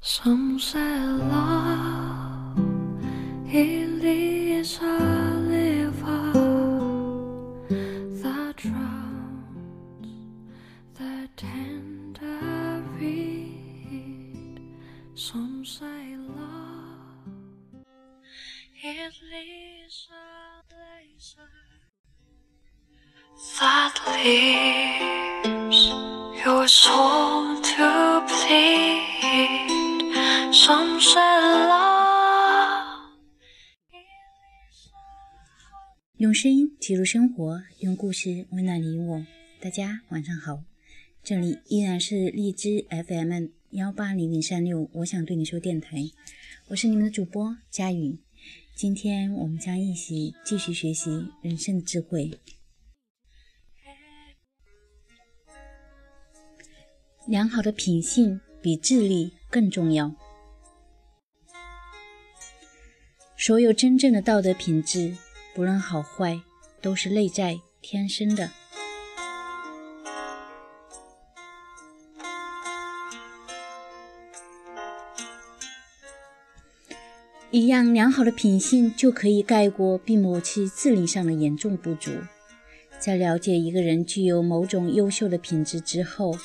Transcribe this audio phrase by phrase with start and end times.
[0.00, 2.56] Some say love
[3.52, 4.98] is a
[5.48, 6.32] river
[8.22, 10.06] that drowns
[10.94, 14.60] the tender reed.
[15.14, 17.34] Some say love
[18.80, 21.50] it is a blazer
[23.58, 25.88] that leaves
[26.44, 29.17] your soul to bleed.
[30.58, 31.20] Some say
[31.70, 33.12] love.
[36.16, 39.24] 用声音记录生活，用故事温暖你我。
[39.60, 40.64] 大家晚上好，
[41.22, 46.10] 这里依然是荔枝 FM 幺八零零三六，我想对你说电台，
[46.66, 48.18] 我是你们的主播佳宇。
[48.74, 52.32] 今天我们将一起继续学习人生的智慧。
[57.28, 60.16] 良好的品性比智力更重要。
[63.40, 65.14] 所有真正的道德品质，
[65.54, 66.40] 不论好坏，
[66.82, 68.50] 都是内在天生的。
[77.52, 82.10] 一样良好的品性就可以盖过并抹去智力上的严重不足。
[82.98, 86.36] 在了解一个人具有某种优秀的品质之后，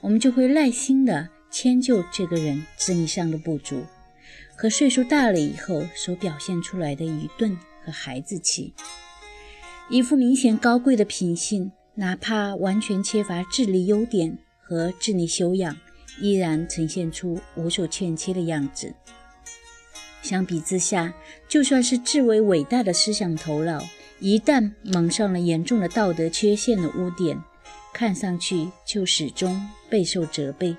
[0.00, 3.84] 我们就会耐心地迁就这个人智力上的不足。
[4.56, 8.74] 和岁数大了以后所表现出来的愚钝和孩子气，
[9.88, 15.76] 一副明显高贵的品性，哪怕完全缺乏智力优点和智力修养，
[16.20, 18.94] 依然呈现出无所欠缺的样子。
[20.22, 21.14] 相比之下，
[21.48, 23.82] 就算是至为伟大的思想头脑，
[24.18, 27.42] 一旦蒙上了严重的道德缺陷的污点，
[27.94, 30.76] 看上去就始终备受责备。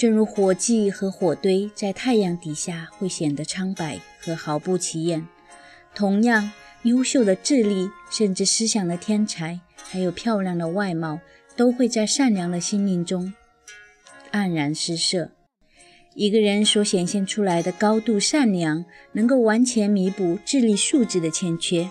[0.00, 5.26] 正如火炬和火堆在太阳底下会显得苍白和毫不起眼，
[5.94, 6.50] 同样，
[6.84, 11.20] 优秀的智力，甚至思想的天才，还有漂亮的外貌，
[11.54, 13.34] 都会在善良的心灵中
[14.32, 15.32] 黯然失色。
[16.14, 21.90] 一个人所显现出来的高度善良，能够完全弥补智力素质的欠缺。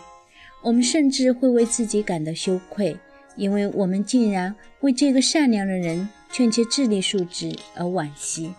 [0.63, 2.97] 我们甚至会为自己感到羞愧，
[3.35, 6.09] 因为我们竟然为这个善良的人。
[6.31, 8.53] 欠缺智力素质而惋惜，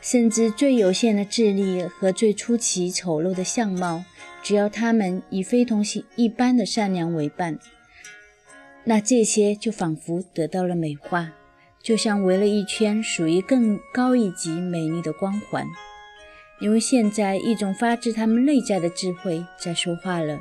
[0.00, 4.04] 甚至最有限的智力和最出奇丑陋的相貌，
[4.42, 5.84] 只要他们以非同
[6.16, 7.58] 一般的善良为伴，
[8.84, 11.32] 那这些就仿佛得到了美化，
[11.82, 15.66] 就像围了一圈属于更高一级美丽的光环。
[16.60, 20.40] 因为现在一种发自他们内在的智慧在说话了，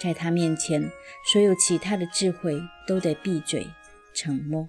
[0.00, 0.90] 在他面前，
[1.32, 3.66] 所有其他的智慧都得闭嘴。
[4.16, 4.66] 沉默，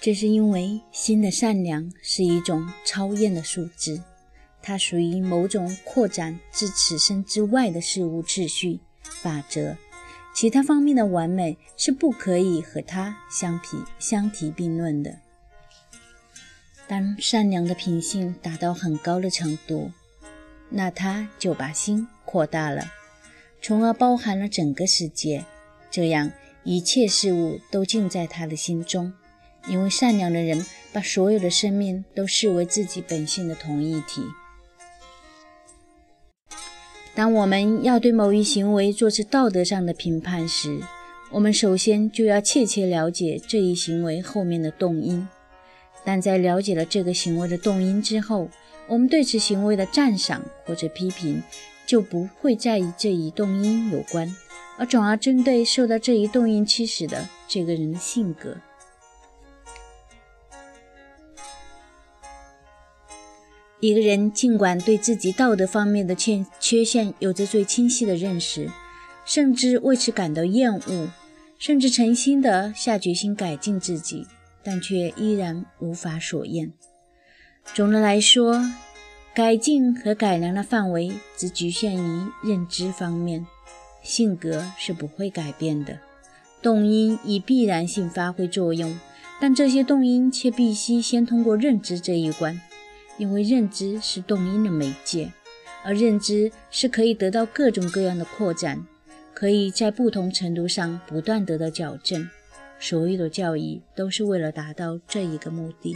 [0.00, 4.02] 这是因为心的善良是一种超验的素质，
[4.60, 8.80] 它属于某种扩展至此生之外的事物秩序
[9.22, 9.76] 法则，
[10.34, 15.20] 其他方面的完美是不可以和它相提相提并论的。
[16.88, 19.92] 当善良的品性达到很高的程度，
[20.68, 22.92] 那他就把心扩大了，
[23.62, 25.44] 从而包含了整个世界。
[25.90, 26.30] 这样，
[26.64, 29.12] 一切事物都尽在他的心中，
[29.68, 34.22] 因为善良的人把所有的生命都视为自己本性的同一体。
[37.14, 40.80] 当我们要对某一行为做出道德上的评判时，
[41.30, 45.28] 我们首先就要切切了解这一行为后面的动因。
[46.02, 48.48] 但在了解了这个行为的动因之后，
[48.86, 51.42] 我们对此行为的赞赏或者批评
[51.84, 54.34] 就不会再与这一动因有关。
[54.80, 58.56] 而转而针对受到这一动因驱使的这个人的性格。
[63.78, 68.70] 一个人尽管对自己道德方面的欠缺陷有着最清晰的认识，
[69.26, 71.10] 甚至为此感到厌恶，
[71.58, 74.26] 甚至诚心的下决心改进自己，
[74.62, 76.72] 但却依然无法所厌。
[77.74, 78.64] 总的来说，
[79.34, 83.46] 改进和改良的范围只局限于认知方面。
[84.02, 85.98] 性格是不会改变的，
[86.62, 88.98] 动因以必然性发挥作用，
[89.40, 92.60] 但这些动因却必须先通过认知这一关，
[93.18, 95.32] 因为认知是动因的媒介，
[95.84, 98.86] 而认知是可以得到各种各样的扩展，
[99.32, 102.28] 可以在不同程度上不断得到矫正。
[102.78, 105.94] 所有的教育都是为了达到这一个目的。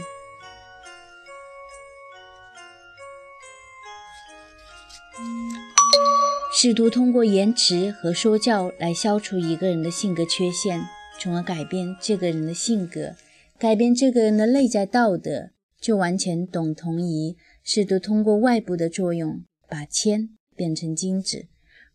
[6.57, 10.81] 试图通过言辞和说教来消除一个人的性格缺陷，
[11.19, 13.13] 从而改变这个人的性格，
[13.59, 15.49] 改变这个人的内在道德，
[15.81, 21.47] 就完全等同于试图通过外部的作用把铅变成金子，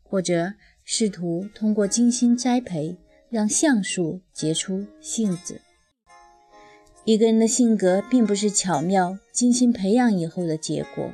[0.03, 0.53] 或者
[0.85, 2.99] 试图通过精心栽培
[3.31, 5.63] 让橡树结出杏子。
[7.07, 11.11] 一个人的性格并不是巧妙精心培养以后的结果，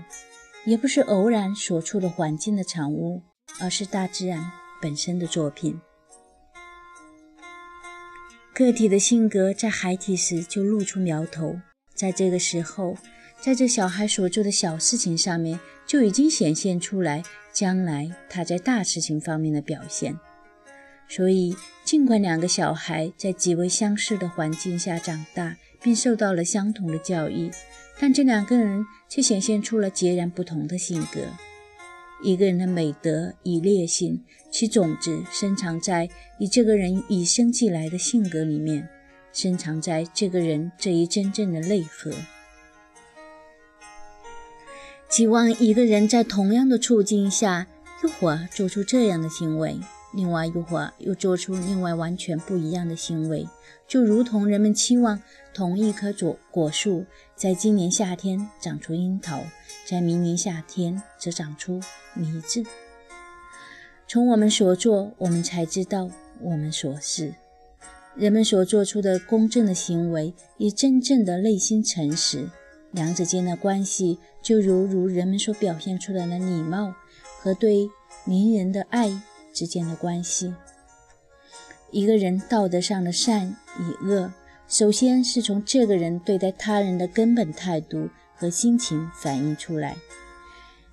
[0.64, 3.22] 也不是偶然所处的环境的产物，
[3.60, 4.50] 而是大自然
[4.80, 5.80] 本身的作品。
[8.52, 11.60] 个体的性格在孩提时就露出苗头，
[11.94, 12.96] 在这个时候，
[13.40, 17.22] 在这小孩所做的小事情上面就已经显现出来，
[17.52, 20.18] 将来他在大事情方面的表现。
[21.08, 21.54] 所以，
[21.84, 27.50] 尽管两个小孩在极为相似的环境下长大，并受到了相同的教育，
[28.00, 31.20] 但这两个人却显现出了截然不同的性格。
[32.22, 36.08] 一个人的美德与劣性，其种子深藏在
[36.38, 38.88] 以这个人与生俱来的性格里面，
[39.32, 42.10] 深藏在这个人这一真正的内核。
[45.08, 47.68] 期望一个人在同样的处境下，
[48.02, 49.76] 一会儿做出这样的行为。
[50.16, 53.46] 另外一会儿又做出另外完全不一样的行为，
[53.86, 55.20] 就如同人们期望
[55.52, 57.04] 同一棵果果树
[57.36, 59.42] 在今年夏天长出樱桃，
[59.86, 61.80] 在明年夏天则长出
[62.14, 62.64] 梨子。
[64.08, 66.08] 从我们所做，我们才知道
[66.40, 67.34] 我们所是。
[68.14, 72.48] 人们所做出的公正的行为与真正的内心诚实，
[72.90, 76.94] 两者间的关系就如如人们所表现出来的礼貌
[77.42, 77.90] 和对
[78.24, 79.20] 邻人的爱。
[79.56, 80.52] 之间的关系，
[81.90, 84.30] 一个人道德上的善与恶，
[84.68, 89.96] 首先是从这个人对待他人的根本态度和心情反映出来。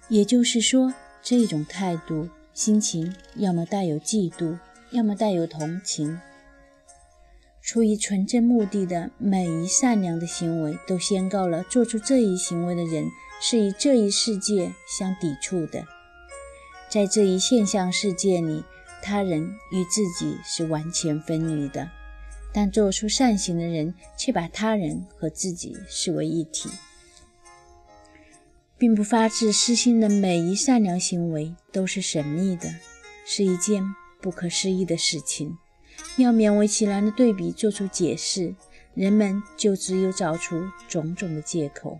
[0.08, 4.58] 也就是说，这种态度、心情要么带有嫉妒，
[4.92, 6.18] 要么带有同情。
[7.62, 13.10] 出于纯正目的的每一善良的行为，都宣告了做出这一行为的人
[13.42, 15.86] 是与这一世界相抵触的。
[16.94, 18.64] 在这一现象世界里，
[19.02, 21.88] 他人与自己是完全分离的；
[22.54, 26.70] 但做出善行的人却把他人和自己视为一体，
[28.78, 32.72] 并不发自私心的每一善良行为都是神秘的，
[33.26, 33.84] 是一件
[34.22, 35.58] 不可思议的事情。
[36.18, 38.54] 要勉为其难的对比做出解释，
[38.94, 42.00] 人们就只有找出种种的借口。